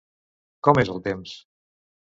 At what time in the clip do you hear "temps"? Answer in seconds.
1.11-1.37